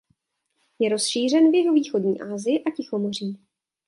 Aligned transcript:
Je 0.79 0.89
rozšířen 0.89 1.51
v 1.51 1.55
jihovýchodní 1.55 2.21
Asii 2.21 2.63
a 2.63 2.71
Tichomoří. 2.71 3.37